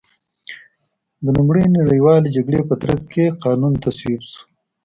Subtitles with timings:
[1.23, 4.41] د لومړۍ نړیوالې جګړې په ترڅ کې قانون تصویب شو.